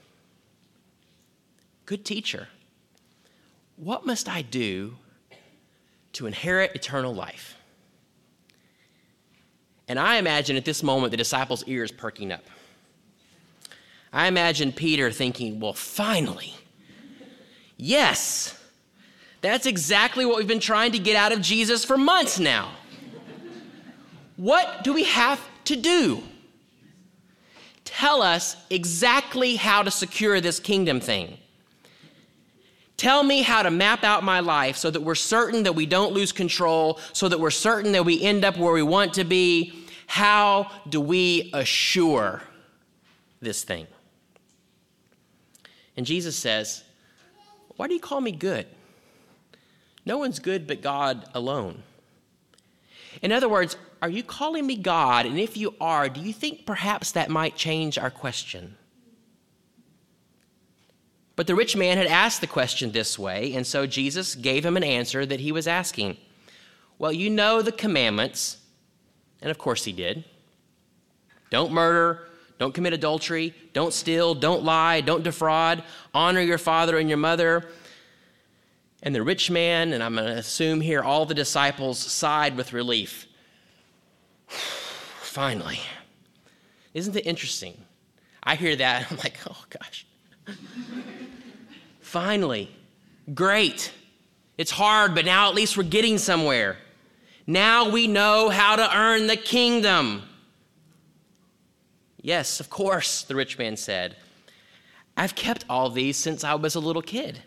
Good 1.87 2.05
teacher. 2.05 2.49
What 3.77 4.05
must 4.05 4.29
I 4.29 4.43
do 4.43 4.97
to 6.15 6.27
inherit 6.27 6.75
eternal 6.75 7.15
life? 7.15 7.57
And 9.87 9.99
I 9.99 10.17
imagine 10.17 10.57
at 10.57 10.65
this 10.65 10.83
moment 10.83 11.13
the 11.13 11.17
disciples' 11.17 11.65
ears 11.67 11.91
perking 11.91 12.33
up. 12.33 12.45
I 14.13 14.27
imagine 14.27 14.73
Peter 14.73 15.11
thinking, 15.11 15.61
well, 15.61 15.73
finally, 15.73 16.55
yes, 17.77 18.58
that's 19.41 19.67
exactly 19.67 20.27
what 20.27 20.37
we've 20.37 20.49
been 20.49 20.61
trying 20.61 20.93
to 20.93 20.99
get 20.99 21.17
out 21.17 21.33
of 21.33 21.41
Jesus 21.41 21.85
for 21.85 21.97
months 21.97 22.39
now. 22.39 22.73
What 24.37 24.85
do 24.85 24.93
we 24.93 25.05
have 25.05 25.41
to 25.65 25.77
do? 25.77 26.23
Tell 27.85 28.23
us 28.23 28.57
exactly 28.71 29.57
how 29.57 29.83
to 29.83 29.91
secure 29.91 30.41
this 30.41 30.61
kingdom 30.61 31.01
thing. 31.01 31.39
Tell 32.97 33.23
me 33.23 33.43
how 33.43 33.63
to 33.63 33.71
map 33.71 34.03
out 34.03 34.25
my 34.25 34.41
life 34.41 34.77
so 34.77 34.91
that 34.91 35.01
we're 35.01 35.15
certain 35.15 35.63
that 35.63 35.75
we 35.75 35.87
don't 35.87 36.13
lose 36.13 36.33
control, 36.33 36.99
so 37.13 37.29
that 37.29 37.39
we're 37.39 37.51
certain 37.51 37.93
that 37.93 38.05
we 38.05 38.21
end 38.21 38.45
up 38.45 38.57
where 38.59 38.73
we 38.73 38.83
want 38.83 39.15
to 39.15 39.25
be. 39.25 39.87
How 40.07 40.71
do 40.89 41.01
we 41.01 41.51
assure 41.55 42.43
this 43.41 43.63
thing? 43.63 43.87
And 45.97 46.05
Jesus 46.05 46.37
says, 46.37 46.83
Why 47.77 47.87
do 47.87 47.95
you 47.95 48.01
call 48.01 48.21
me 48.21 48.33
good? 48.33 48.67
No 50.09 50.17
one's 50.17 50.39
good 50.39 50.67
but 50.67 50.81
God 50.81 51.29
alone. 51.35 51.83
In 53.21 53.31
other 53.31 53.49
words, 53.49 53.77
are 54.01 54.09
you 54.09 54.23
calling 54.23 54.67
me 54.67 54.77
God? 54.77 55.27
And 55.27 55.39
if 55.39 55.55
you 55.55 55.75
are, 55.83 56.09
do 56.09 56.21
you 56.21 56.33
think 56.33 56.65
perhaps 56.65 57.13
that 57.13 57.29
might 57.29 57.57
change 57.57 57.99
our 57.99 58.11
question? 58.11 58.77
But 61.37 61.47
the 61.47 61.55
rich 61.55 61.77
man 61.77 61.99
had 61.99 62.07
asked 62.07 62.41
the 62.41 62.47
question 62.47 62.91
this 62.91 63.19
way, 63.19 63.53
and 63.55 63.67
so 63.67 63.87
Jesus 63.87 64.35
gave 64.35 64.65
him 64.65 64.79
an 64.79 64.83
answer 64.83 65.27
that 65.27 65.41
he 65.41 65.53
was 65.53 65.67
asking. 65.67 66.17
Well, 66.99 67.13
you 67.13 67.29
know 67.29 67.61
the 67.61 67.71
commandments, 67.71 68.57
and 69.43 69.51
of 69.51 69.59
course 69.59 69.85
he 69.85 69.93
did. 69.93 70.25
Don't 71.51 71.71
murder, 71.71 72.29
don't 72.59 72.75
commit 72.75 72.95
adultery, 72.95 73.55
don't 73.73 73.93
steal, 73.93 74.35
don't 74.35 74.65
lie, 74.65 75.01
don't 75.03 75.23
defraud, 75.23 75.85
honor 76.15 76.41
your 76.41 76.59
father 76.59 76.97
and 76.97 77.09
your 77.11 77.19
mother. 77.19 77.69
And 79.03 79.15
the 79.15 79.23
rich 79.23 79.51
man, 79.51 79.93
and 79.93 80.03
I'm 80.03 80.15
going 80.15 80.27
to 80.27 80.39
assume 80.39 80.81
here 80.81 81.03
all 81.03 81.25
the 81.25 81.35
disciples 81.35 81.99
sighed 81.99 82.57
with 82.57 82.73
relief. 82.73 83.27
Finally. 84.49 85.81
Isn't 86.95 87.15
it 87.15 87.27
interesting? 87.27 87.77
I 88.43 88.57
hear 88.57 88.75
that, 88.77 89.07
I'm 89.11 89.19
like, 89.19 89.39
oh 89.49 89.65
gosh. 89.71 90.07
Finally, 92.01 92.71
great. 93.35 93.93
It's 94.57 94.71
hard, 94.71 95.15
but 95.15 95.25
now 95.25 95.49
at 95.49 95.55
least 95.55 95.77
we're 95.77 95.85
getting 95.85 96.19
somewhere. 96.19 96.79
Now 97.47 97.91
we 97.91 98.07
know 98.07 98.49
how 98.49 98.77
to 98.77 98.97
earn 98.97 99.27
the 99.27 99.37
kingdom. 99.37 100.23
Yes, 102.21 102.59
of 102.61 102.69
course, 102.69 103.23
the 103.23 103.35
rich 103.37 103.59
man 103.59 103.77
said. 103.77 104.17
I've 105.17 105.35
kept 105.35 105.65
all 105.71 105.89
these 105.89 106.17
since 106.17 106.45
I 106.45 106.55
was 106.55 106.75
a 106.75 106.81
little 106.81 107.03
kid. 107.03 107.43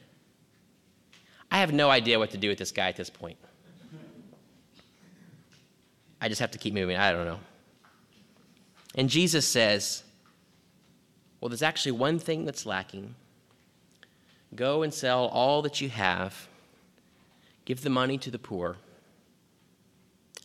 I 1.51 1.60
have 1.60 1.74
no 1.74 1.89
idea 1.89 2.17
what 2.17 2.31
to 2.31 2.38
do 2.38 2.48
with 2.48 2.58
this 2.58 2.72
guy 2.72 2.88
at 2.88 2.96
this 2.96 3.10
point. 3.10 3.38
I 6.22 6.29
just 6.29 6.39
have 6.39 6.51
to 6.51 6.58
keep 6.58 6.74
moving. 6.74 6.96
I 6.96 7.12
don't 7.12 7.25
know. 7.25 7.39
And 8.96 9.10
Jesus 9.10 9.48
says, 9.48 10.03
Well, 11.39 11.50
there's 11.50 11.62
actually 11.62 11.93
one 11.93 12.20
thing 12.20 12.46
that's 12.46 12.65
lacking. 12.65 13.15
Go 14.55 14.84
and 14.84 14.93
sell 14.93 15.25
all 15.27 15.62
that 15.63 15.81
you 15.81 15.89
have, 15.89 16.48
give 17.65 17.81
the 17.81 17.89
money 17.89 18.17
to 18.20 18.31
the 18.31 18.39
poor, 18.39 18.77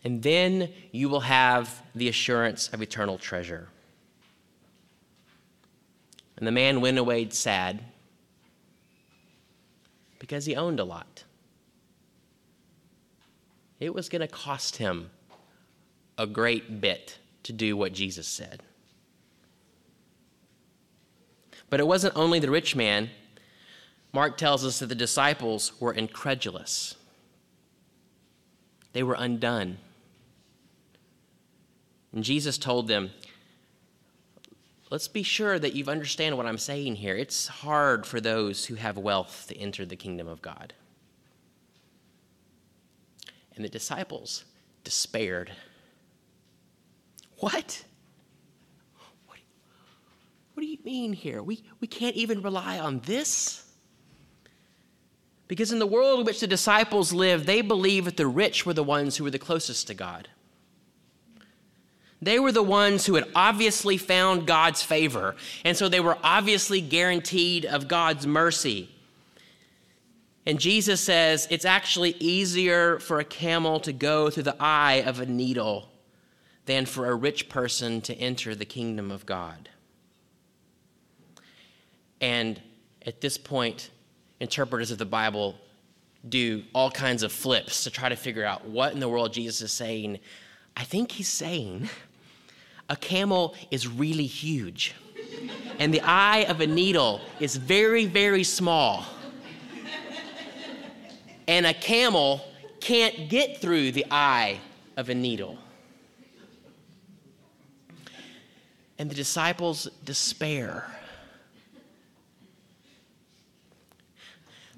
and 0.05 0.23
then 0.23 0.73
you 0.93 1.09
will 1.09 1.21
have 1.21 1.83
the 1.95 2.09
assurance 2.09 2.69
of 2.69 2.81
eternal 2.81 3.19
treasure. 3.19 3.69
And 6.37 6.47
the 6.47 6.53
man 6.53 6.81
went 6.81 6.99
away 6.99 7.29
sad 7.31 7.83
because 10.27 10.45
he 10.45 10.57
owned 10.57 10.81
a 10.81 10.85
lot. 10.85 11.23
It 13.79 13.95
was 13.95 14.09
going 14.09 14.23
to 14.23 14.29
cost 14.29 14.77
him 14.77 15.11
a 16.19 16.27
great 16.27 16.81
bit 16.81 17.19
to 17.45 17.53
do 17.53 17.77
what 17.77 17.93
Jesus 17.93 18.27
said. 18.27 18.65
But 21.71 21.79
it 21.79 21.87
wasn't 21.87 22.17
only 22.17 22.41
the 22.41 22.51
rich 22.51 22.75
man 22.75 23.11
Mark 24.13 24.37
tells 24.37 24.65
us 24.65 24.79
that 24.79 24.87
the 24.87 24.95
disciples 24.95 25.79
were 25.79 25.93
incredulous, 25.93 26.97
they 28.95 29.03
were 29.05 29.17
undone. 29.17 29.79
And 32.13 32.25
Jesus 32.25 32.57
told 32.57 32.89
them, 32.89 33.11
Let's 34.91 35.09
be 35.09 35.25
sure 35.25 35.59
that 35.59 35.75
you 35.75 35.85
understand 35.87 36.37
what 36.37 36.47
I'm 36.47 36.59
saying 36.59 36.97
here. 36.97 37.17
It's 37.17 37.49
hard 37.49 38.07
for 38.07 38.21
those 38.21 38.67
who 38.67 38.77
have 38.77 38.97
wealth 38.97 39.47
to 39.49 39.57
enter 39.57 39.85
the 39.85 39.97
kingdom 39.97 40.29
of 40.29 40.41
God. 40.41 40.75
And 43.57 43.65
the 43.65 43.69
disciples 43.69 44.45
despaired. 44.85 45.51
What? 47.39 47.85
What, 49.27 49.39
what 50.55 50.63
do 50.63 50.69
you 50.69 50.79
mean 50.85 51.13
here? 51.13 51.43
We, 51.43 51.65
we 51.81 51.89
can't 51.89 52.15
even 52.15 52.41
rely 52.41 52.79
on 52.79 53.01
this? 53.01 53.65
Because 55.49 55.73
in 55.73 55.81
the 55.81 55.87
world 55.87 56.21
in 56.21 56.27
which 56.27 56.41
the 56.41 56.47
disciples 56.47 57.13
lived, 57.13 57.47
they 57.47 57.61
believed 57.61 58.07
that 58.07 58.17
the 58.17 58.27
rich 58.27 58.65
were 58.67 58.75
the 58.75 58.85
ones 58.85 59.17
who 59.17 59.25
were 59.25 59.31
the 59.31 59.39
closest 59.39 59.89
to 59.89 59.95
God. 59.95 60.29
They 62.23 62.39
were 62.39 62.53
the 62.53 62.63
ones 62.63 63.05
who 63.07 63.15
had 63.15 63.29
obviously 63.35 63.99
found 63.99 64.47
God's 64.47 64.83
favor, 64.83 65.37
and 65.65 65.77
so 65.77 65.89
they 65.89 66.01
were 66.01 66.19
obviously 66.23 66.81
guaranteed 66.81 67.67
of 67.67 67.89
God's 67.89 68.27
mercy. 68.27 68.91
And 70.47 70.61
Jesus 70.61 71.01
says 71.01 71.49
it's 71.51 71.65
actually 71.65 72.13
easier 72.21 73.01
for 73.01 73.19
a 73.19 73.25
camel 73.25 73.81
to 73.81 73.93
go 73.93 74.31
through 74.31 74.45
the 74.45 74.57
eye 74.61 75.03
of 75.05 75.21
a 75.21 75.27
needle 75.27 75.89
than 76.67 76.87
for 76.87 77.07
a 77.07 77.15
rich 77.15 77.49
person 77.49 78.01
to 78.03 78.15
enter 78.15 78.55
the 78.55 78.65
kingdom 78.65 79.11
of 79.11 79.27
God. 79.27 79.69
And 82.21 82.61
at 83.05 83.21
this 83.21 83.37
point, 83.39 83.91
interpreters 84.41 84.91
of 84.91 84.99
the 84.99 85.05
Bible 85.05 85.57
do 86.29 86.65
all 86.75 86.91
kinds 86.91 87.23
of 87.23 87.33
flips 87.33 87.85
to 87.85 87.91
try 87.91 88.09
to 88.09 88.17
figure 88.17 88.45
out 88.45 88.67
what 88.67 88.93
in 88.93 89.01
the 89.01 89.09
world 89.09 89.33
Jesus 89.33 89.61
is 89.63 89.73
saying. 89.73 90.19
I 90.77 90.85
think 90.85 91.13
he's 91.13 91.29
saying 91.29 91.89
a 92.89 92.97
camel 92.97 93.55
is 93.71 93.89
really 93.89 94.27
huge, 94.27 94.95
and 95.79 95.93
the 95.93 96.01
eye 96.03 96.47
of 96.49 96.61
a 96.61 96.67
needle 96.67 97.21
is 97.41 97.57
very, 97.57 98.07
very 98.07 98.45
small. 98.45 99.05
And 101.49 101.65
a 101.65 101.75
camel 101.75 102.45
can't 102.81 103.29
get 103.29 103.59
through 103.59 103.93
the 103.93 104.05
eye 104.11 104.59
of 104.97 105.09
a 105.09 105.15
needle. 105.15 105.59
And 108.99 109.11
the 109.11 109.15
disciples 109.15 109.89
despair. 110.05 110.91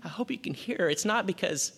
I 0.05 0.09
hope 0.09 0.31
you 0.31 0.39
can 0.39 0.55
hear. 0.55 0.89
It's 0.91 1.05
not 1.05 1.27
because 1.27 1.73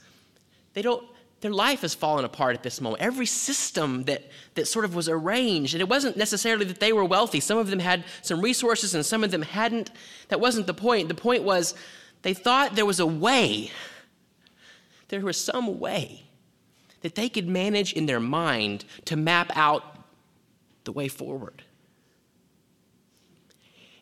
they 0.74 0.82
don't, 0.82 1.06
their 1.40 1.50
life 1.50 1.80
has 1.80 1.94
fallen 1.94 2.24
apart 2.24 2.54
at 2.54 2.62
this 2.62 2.80
moment. 2.80 3.02
Every 3.02 3.26
system 3.26 4.04
that, 4.04 4.30
that 4.54 4.68
sort 4.68 4.84
of 4.84 4.94
was 4.94 5.08
arranged, 5.08 5.74
and 5.74 5.80
it 5.80 5.88
wasn't 5.88 6.16
necessarily 6.16 6.66
that 6.66 6.80
they 6.80 6.92
were 6.92 7.04
wealthy. 7.04 7.40
Some 7.40 7.56
of 7.56 7.68
them 7.68 7.78
had 7.78 8.04
some 8.22 8.40
resources 8.40 8.94
and 8.94 9.04
some 9.04 9.24
of 9.24 9.30
them 9.30 9.42
hadn't. 9.42 9.90
That 10.28 10.40
wasn't 10.40 10.66
the 10.66 10.74
point. 10.74 11.08
The 11.08 11.14
point 11.14 11.42
was 11.42 11.74
they 12.22 12.34
thought 12.34 12.74
there 12.74 12.86
was 12.86 13.00
a 13.00 13.06
way, 13.06 13.70
there 15.08 15.20
was 15.20 15.40
some 15.40 15.80
way 15.80 16.24
that 17.00 17.14
they 17.14 17.30
could 17.30 17.48
manage 17.48 17.94
in 17.94 18.04
their 18.04 18.20
mind 18.20 18.84
to 19.06 19.16
map 19.16 19.50
out 19.56 19.82
the 20.84 20.92
way 20.92 21.08
forward. 21.08 21.62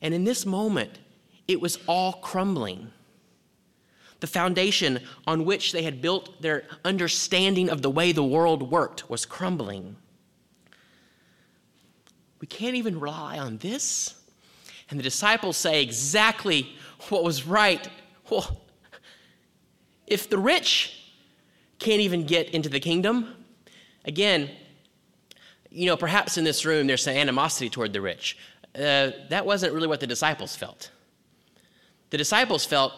And 0.02 0.14
in 0.14 0.24
this 0.24 0.44
moment, 0.44 0.98
it 1.46 1.60
was 1.60 1.78
all 1.86 2.14
crumbling. 2.14 2.92
The 4.20 4.26
foundation 4.26 5.00
on 5.26 5.44
which 5.44 5.72
they 5.72 5.82
had 5.82 6.02
built 6.02 6.42
their 6.42 6.64
understanding 6.84 7.70
of 7.70 7.82
the 7.82 7.90
way 7.90 8.12
the 8.12 8.24
world 8.24 8.70
worked 8.70 9.08
was 9.08 9.24
crumbling. 9.24 9.96
We 12.40 12.46
can't 12.46 12.74
even 12.74 12.98
rely 12.98 13.38
on 13.38 13.58
this. 13.58 14.14
And 14.90 14.98
the 14.98 15.04
disciples 15.04 15.56
say 15.56 15.82
exactly 15.82 16.74
what 17.08 17.22
was 17.22 17.46
right. 17.46 17.88
Well, 18.30 18.60
if 20.06 20.28
the 20.28 20.38
rich 20.38 21.12
can't 21.78 22.00
even 22.00 22.24
get 22.24 22.50
into 22.50 22.68
the 22.68 22.80
kingdom, 22.80 23.34
again, 24.04 24.50
you 25.70 25.86
know, 25.86 25.96
perhaps 25.96 26.38
in 26.38 26.44
this 26.44 26.64
room 26.64 26.86
there's 26.86 27.02
some 27.02 27.14
animosity 27.14 27.68
toward 27.68 27.92
the 27.92 28.00
rich. 28.00 28.36
Uh, 28.74 29.10
that 29.28 29.44
wasn't 29.44 29.72
really 29.72 29.86
what 29.86 30.00
the 30.00 30.06
disciples 30.06 30.56
felt. 30.56 30.90
The 32.10 32.16
disciples 32.16 32.64
felt, 32.64 32.94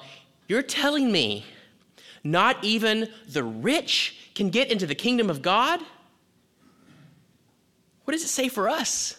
You're 0.50 0.62
telling 0.62 1.12
me 1.12 1.47
not 2.25 2.64
even 2.64 3.09
the 3.28 3.45
rich 3.45 4.33
can 4.35 4.50
get 4.50 4.73
into 4.73 4.85
the 4.85 4.97
kingdom 4.97 5.30
of 5.30 5.42
God? 5.42 5.80
What 8.02 8.14
does 8.14 8.25
it 8.25 8.30
say 8.30 8.49
for 8.49 8.69
us? 8.69 9.14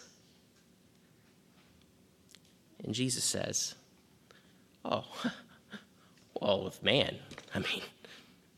And 2.83 2.93
Jesus 2.93 3.23
says, 3.23 3.75
Oh, 4.83 5.05
well, 6.41 6.65
with 6.65 6.83
man, 6.83 7.15
I 7.55 7.59
mean, 7.59 7.81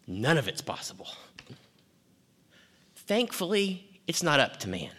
none 0.07 0.39
of 0.39 0.47
it's 0.47 0.61
possible. 0.61 1.09
Thankfully, 2.95 3.85
it's 4.07 4.23
not 4.23 4.39
up 4.39 4.57
to 4.61 4.67
man. 4.67 4.95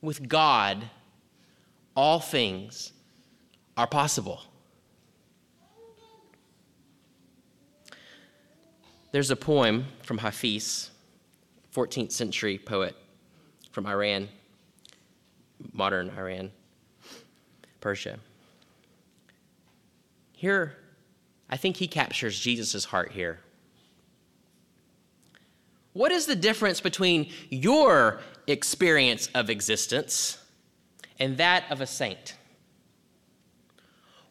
With 0.00 0.28
God, 0.28 0.90
all 1.96 2.20
things 2.20 2.92
are 3.76 3.88
possible. 3.88 4.42
There's 9.12 9.30
a 9.30 9.36
poem 9.36 9.86
from 10.02 10.18
Hafiz, 10.18 10.90
14th 11.74 12.12
century 12.12 12.58
poet 12.58 12.94
from 13.72 13.86
Iran, 13.86 14.28
modern 15.72 16.10
Iran, 16.16 16.52
Persia. 17.80 18.18
Here, 20.32 20.76
I 21.48 21.56
think 21.56 21.76
he 21.76 21.88
captures 21.88 22.38
Jesus' 22.38 22.84
heart 22.84 23.10
here. 23.10 23.40
What 25.92 26.12
is 26.12 26.26
the 26.26 26.36
difference 26.36 26.80
between 26.80 27.30
your 27.48 28.20
experience 28.46 29.28
of 29.34 29.50
existence 29.50 30.38
and 31.18 31.36
that 31.38 31.64
of 31.68 31.80
a 31.80 31.86
saint? 31.86 32.36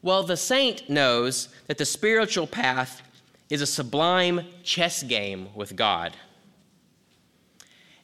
Well, 0.01 0.23
the 0.23 0.37
saint 0.37 0.89
knows 0.89 1.49
that 1.67 1.77
the 1.77 1.85
spiritual 1.85 2.47
path 2.47 3.01
is 3.49 3.61
a 3.61 3.67
sublime 3.67 4.41
chess 4.63 5.03
game 5.03 5.49
with 5.55 5.75
God, 5.75 6.15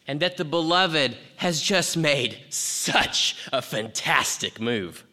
and 0.08 0.20
that 0.20 0.38
the 0.38 0.46
beloved 0.46 1.18
has 1.38 1.62
just 1.62 1.96
made 1.96 2.38
such 2.50 3.48
a 3.54 3.62
fantastic 3.62 4.60
move. 4.60 5.04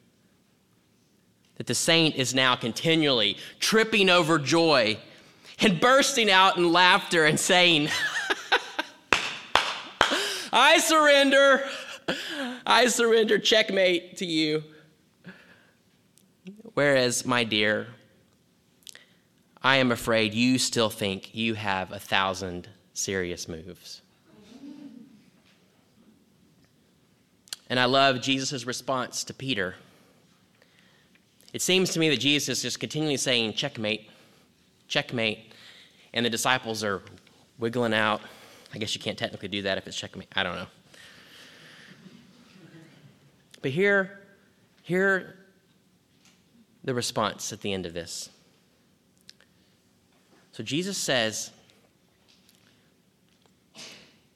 That 1.57 1.67
the 1.67 1.75
saint 1.75 2.17
is 2.17 2.35
now 2.35 2.57
continually 2.57 3.37
tripping 3.61 4.09
over 4.09 4.39
joy 4.39 4.99
and 5.59 5.81
bursting 5.81 6.31
out 6.31 6.57
in 6.57 6.73
laughter 6.73 7.25
and 7.25 7.39
saying, 7.39 7.89
I 10.53 10.79
surrender. 10.79 11.65
I 12.67 12.89
surrender 12.89 13.39
checkmate 13.39 14.19
to 14.19 14.27
you. 14.27 14.65
Whereas, 16.75 17.27
my 17.27 17.45
dear, 17.45 17.89
I 19.63 19.77
am 19.77 19.93
afraid 19.93 20.35
you 20.35 20.59
still 20.59 20.91
think 20.91 21.35
you 21.35 21.55
have 21.55 21.93
a 21.93 21.99
thousand 21.99 22.69
serious 22.95 23.49
moves. 23.49 24.03
And 27.71 27.79
I 27.79 27.85
love 27.85 28.21
Jesus' 28.21 28.67
response 28.67 29.25
to 29.25 29.33
Peter. 29.33 29.77
It 31.53 31.63
seems 31.63 31.91
to 31.91 32.01
me 32.01 32.09
that 32.11 32.19
Jesus 32.19 32.59
is 32.59 32.63
just 32.63 32.81
continually 32.81 33.17
saying, 33.17 33.55
checkmate, 33.55 34.11
checkmate. 34.89 35.55
And 36.13 36.27
the 36.27 36.31
disciples 36.31 36.83
are 36.83 37.01
wiggling 37.59 37.95
out. 37.95 38.21
I 38.75 38.79
guess 38.79 38.95
you 38.95 39.01
can't 39.01 39.17
technically 39.17 39.49
do 39.49 39.63
that 39.63 39.79
if 39.79 39.87
it's 39.87 39.97
checkmate. 39.97 40.29
I 40.35 40.43
don't 40.43 40.57
know. 40.57 40.67
But 43.63 43.71
here, 43.71 44.21
here 44.83 45.37
the 46.83 46.93
response 46.93 47.53
at 47.53 47.61
the 47.61 47.73
end 47.73 47.87
of 47.87 47.95
this. 47.95 48.29
So 50.53 50.63
Jesus 50.63 50.97
says, 50.99 51.51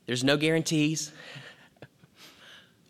there's 0.07 0.24
no 0.24 0.37
guarantees. 0.37 1.12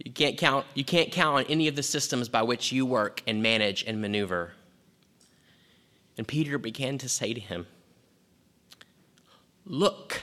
You 0.05 0.13
can't 0.13 0.39
count, 0.39 0.67
you 0.75 0.85
can't 0.85 1.11
count 1.11 1.37
on 1.37 1.45
any 1.51 1.67
of 1.67 1.75
the 1.75 1.83
systems 1.83 2.29
by 2.29 2.43
which 2.43 2.71
you 2.71 2.87
work 2.87 3.23
and 3.27 3.43
manage 3.43 3.83
and 3.83 4.01
maneuver. 4.01 4.53
And 6.17 6.29
Peter 6.29 6.59
began 6.59 6.97
to 6.99 7.09
say 7.09 7.35
to 7.35 7.41
him, 7.41 7.67
Look, 9.65 10.23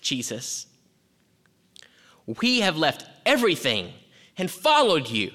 Jesus. 0.00 0.66
We 2.40 2.60
have 2.60 2.76
left 2.76 3.06
everything 3.26 3.92
and 4.38 4.48
followed 4.48 5.08
you. 5.08 5.32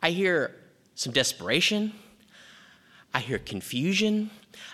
I 0.00 0.10
hear 0.10 0.54
some 0.94 1.12
desperation. 1.12 1.92
I 3.14 3.20
hear 3.20 3.38
confusion. 3.38 4.30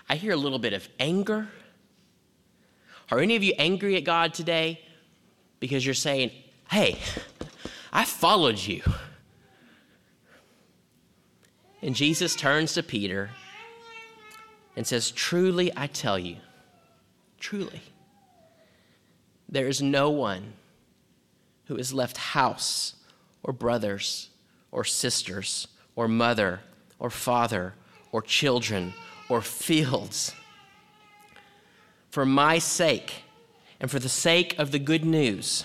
I 0.08 0.16
hear 0.16 0.32
a 0.32 0.36
little 0.36 0.58
bit 0.58 0.72
of 0.72 0.88
anger. 0.98 1.48
Are 3.10 3.18
any 3.18 3.36
of 3.36 3.42
you 3.42 3.54
angry 3.58 3.96
at 3.96 4.04
God 4.04 4.34
today 4.34 4.80
because 5.60 5.84
you're 5.84 5.94
saying, 5.94 6.30
hey, 6.70 6.98
I 7.92 8.04
followed 8.04 8.58
you? 8.58 8.82
And 11.80 11.94
Jesus 11.94 12.34
turns 12.34 12.74
to 12.74 12.82
Peter 12.82 13.30
and 14.76 14.86
says, 14.86 15.10
Truly, 15.10 15.72
I 15.76 15.86
tell 15.86 16.18
you, 16.18 16.36
truly, 17.38 17.82
there 19.48 19.66
is 19.66 19.80
no 19.80 20.10
one 20.10 20.54
who 21.66 21.76
has 21.76 21.92
left 21.92 22.16
house 22.16 22.94
or 23.42 23.52
brothers 23.52 24.28
or 24.70 24.84
sisters 24.84 25.68
or 25.94 26.08
mother 26.08 26.60
or 26.98 27.10
father 27.10 27.74
or 28.12 28.22
children 28.22 28.94
or 29.28 29.42
fields 29.42 30.34
for 32.10 32.24
my 32.24 32.58
sake 32.58 33.24
and 33.80 33.90
for 33.90 33.98
the 33.98 34.08
sake 34.08 34.58
of 34.58 34.70
the 34.70 34.78
good 34.78 35.04
news 35.04 35.64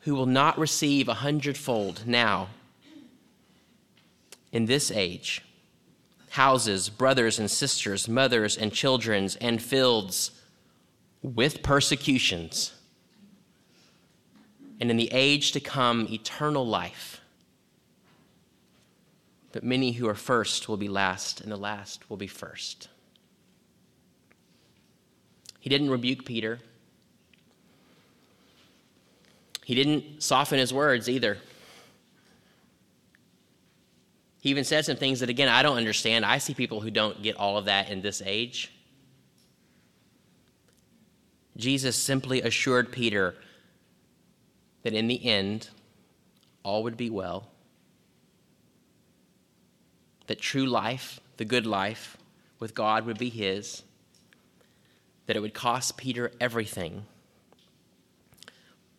who 0.00 0.14
will 0.14 0.26
not 0.26 0.58
receive 0.58 1.08
a 1.08 1.14
hundredfold 1.14 2.06
now 2.06 2.48
in 4.52 4.66
this 4.66 4.90
age 4.90 5.42
houses, 6.30 6.88
brothers 6.88 7.38
and 7.38 7.50
sisters, 7.50 8.08
mothers 8.08 8.56
and 8.56 8.72
children's, 8.72 9.34
and 9.36 9.60
fields 9.60 10.30
with 11.22 11.62
persecutions. 11.62 12.72
And 14.80 14.90
in 14.90 14.96
the 14.96 15.10
age 15.12 15.52
to 15.52 15.60
come, 15.60 16.06
eternal 16.10 16.66
life. 16.66 17.20
But 19.52 19.64
many 19.64 19.92
who 19.92 20.08
are 20.08 20.14
first 20.14 20.68
will 20.68 20.76
be 20.76 20.88
last, 20.88 21.40
and 21.40 21.50
the 21.50 21.56
last 21.56 22.08
will 22.08 22.16
be 22.16 22.26
first. 22.26 22.88
He 25.58 25.68
didn't 25.68 25.90
rebuke 25.90 26.24
Peter. 26.24 26.60
He 29.64 29.74
didn't 29.74 30.22
soften 30.22 30.58
his 30.58 30.72
words 30.72 31.08
either. 31.08 31.38
He 34.40 34.48
even 34.48 34.64
said 34.64 34.86
some 34.86 34.96
things 34.96 35.20
that, 35.20 35.28
again, 35.28 35.48
I 35.48 35.62
don't 35.62 35.76
understand. 35.76 36.24
I 36.24 36.38
see 36.38 36.54
people 36.54 36.80
who 36.80 36.90
don't 36.90 37.22
get 37.22 37.36
all 37.36 37.58
of 37.58 37.66
that 37.66 37.90
in 37.90 38.00
this 38.00 38.22
age. 38.24 38.72
Jesus 41.56 41.94
simply 41.94 42.40
assured 42.40 42.90
Peter 42.90 43.34
that 44.82 44.94
in 44.94 45.08
the 45.08 45.24
end, 45.26 45.68
all 46.62 46.82
would 46.84 46.96
be 46.96 47.10
well, 47.10 47.48
that 50.30 50.40
true 50.40 50.66
life, 50.66 51.18
the 51.38 51.44
good 51.44 51.66
life 51.66 52.16
with 52.60 52.72
God, 52.72 53.04
would 53.04 53.18
be 53.18 53.30
his, 53.30 53.82
that 55.26 55.34
it 55.34 55.40
would 55.40 55.54
cost 55.54 55.96
Peter 55.96 56.30
everything, 56.40 57.04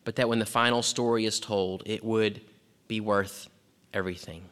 but 0.04 0.18
that 0.18 0.28
when 0.28 0.40
the 0.40 0.46
final 0.46 0.82
story 0.82 1.24
is 1.24 1.40
told, 1.40 1.84
it 1.86 2.04
would 2.04 2.42
be 2.90 3.00
worth 3.00 3.48
everything. 3.94 4.44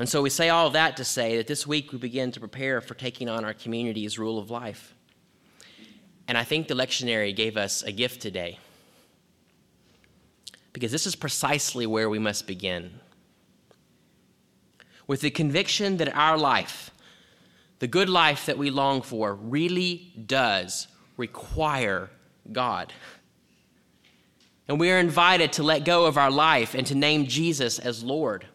And 0.00 0.08
so 0.08 0.22
we 0.22 0.30
say 0.30 0.48
all 0.48 0.70
that 0.70 0.96
to 0.96 1.04
say 1.04 1.36
that 1.36 1.46
this 1.46 1.68
week 1.68 1.92
we 1.92 1.98
begin 1.98 2.32
to 2.32 2.40
prepare 2.40 2.80
for 2.80 2.94
taking 2.94 3.28
on 3.28 3.44
our 3.44 3.54
community's 3.54 4.18
rule 4.18 4.40
of 4.40 4.50
life. 4.50 4.92
And 6.26 6.36
I 6.36 6.42
think 6.42 6.66
the 6.66 6.74
lectionary 6.74 7.34
gave 7.34 7.56
us 7.56 7.84
a 7.84 7.92
gift 7.92 8.20
today. 8.20 8.58
Because 10.72 10.90
this 10.90 11.06
is 11.06 11.14
precisely 11.14 11.86
where 11.86 12.10
we 12.10 12.18
must 12.18 12.48
begin. 12.48 12.90
With 15.06 15.20
the 15.20 15.30
conviction 15.30 15.96
that 15.98 16.14
our 16.16 16.36
life, 16.36 16.90
the 17.78 17.86
good 17.86 18.08
life 18.08 18.46
that 18.46 18.58
we 18.58 18.70
long 18.70 19.02
for, 19.02 19.34
really 19.34 20.12
does 20.26 20.88
require 21.16 22.10
God. 22.52 22.92
And 24.68 24.80
we 24.80 24.90
are 24.90 24.98
invited 24.98 25.52
to 25.54 25.62
let 25.62 25.84
go 25.84 26.06
of 26.06 26.18
our 26.18 26.30
life 26.30 26.74
and 26.74 26.86
to 26.88 26.94
name 26.94 27.26
Jesus 27.26 27.78
as 27.78 28.02
Lord. 28.02 28.46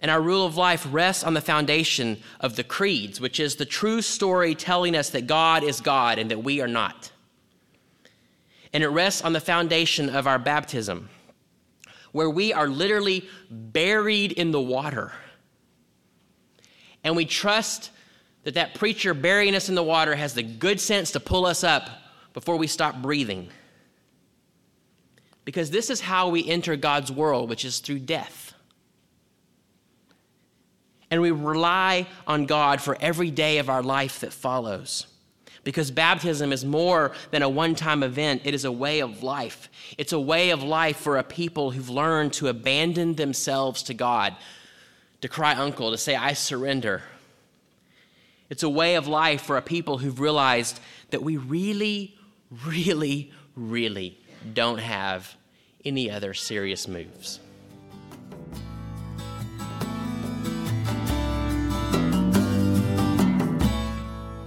And 0.00 0.10
our 0.10 0.20
rule 0.20 0.46
of 0.46 0.56
life 0.56 0.86
rests 0.90 1.24
on 1.24 1.34
the 1.34 1.40
foundation 1.40 2.18
of 2.40 2.56
the 2.56 2.64
creeds, 2.64 3.20
which 3.20 3.40
is 3.40 3.56
the 3.56 3.64
true 3.64 4.02
story 4.02 4.54
telling 4.54 4.94
us 4.94 5.10
that 5.10 5.26
God 5.26 5.62
is 5.62 5.80
God 5.80 6.18
and 6.18 6.30
that 6.30 6.44
we 6.44 6.60
are 6.60 6.68
not. 6.68 7.10
And 8.72 8.82
it 8.82 8.88
rests 8.88 9.22
on 9.22 9.32
the 9.32 9.40
foundation 9.40 10.10
of 10.10 10.26
our 10.26 10.38
baptism, 10.38 11.08
where 12.16 12.30
we 12.30 12.52
are 12.52 12.66
literally 12.66 13.28
buried 13.50 14.32
in 14.32 14.50
the 14.50 14.60
water. 14.60 15.12
And 17.04 17.14
we 17.14 17.24
trust 17.24 17.90
that 18.44 18.54
that 18.54 18.74
preacher 18.74 19.14
burying 19.14 19.54
us 19.54 19.68
in 19.68 19.74
the 19.74 19.82
water 19.82 20.14
has 20.14 20.34
the 20.34 20.42
good 20.42 20.80
sense 20.80 21.12
to 21.12 21.20
pull 21.20 21.46
us 21.46 21.62
up 21.62 21.88
before 22.32 22.56
we 22.56 22.66
stop 22.66 23.02
breathing. 23.02 23.48
Because 25.44 25.70
this 25.70 25.90
is 25.90 26.00
how 26.00 26.28
we 26.28 26.48
enter 26.48 26.74
God's 26.74 27.12
world, 27.12 27.48
which 27.48 27.64
is 27.64 27.78
through 27.78 28.00
death 28.00 28.46
and 31.10 31.22
we 31.22 31.30
rely 31.30 32.06
on 32.26 32.46
God 32.46 32.80
for 32.80 32.96
every 33.00 33.30
day 33.30 33.58
of 33.58 33.70
our 33.70 33.82
life 33.82 34.20
that 34.20 34.32
follows. 34.32 35.06
Because 35.66 35.90
baptism 35.90 36.52
is 36.52 36.64
more 36.64 37.10
than 37.32 37.42
a 37.42 37.48
one 37.48 37.74
time 37.74 38.04
event, 38.04 38.42
it 38.44 38.54
is 38.54 38.64
a 38.64 38.70
way 38.70 39.00
of 39.00 39.24
life. 39.24 39.68
It's 39.98 40.12
a 40.12 40.20
way 40.20 40.50
of 40.50 40.62
life 40.62 40.96
for 40.96 41.16
a 41.16 41.24
people 41.24 41.72
who've 41.72 41.90
learned 41.90 42.34
to 42.34 42.46
abandon 42.46 43.16
themselves 43.16 43.82
to 43.82 43.92
God, 43.92 44.36
to 45.22 45.28
cry 45.28 45.56
uncle, 45.56 45.90
to 45.90 45.98
say, 45.98 46.14
I 46.14 46.34
surrender. 46.34 47.02
It's 48.48 48.62
a 48.62 48.68
way 48.68 48.94
of 48.94 49.08
life 49.08 49.42
for 49.42 49.56
a 49.56 49.62
people 49.62 49.98
who've 49.98 50.20
realized 50.20 50.78
that 51.10 51.24
we 51.24 51.36
really, 51.36 52.16
really, 52.64 53.32
really 53.56 54.16
don't 54.54 54.78
have 54.78 55.34
any 55.84 56.08
other 56.08 56.32
serious 56.32 56.86
moves. 56.86 57.40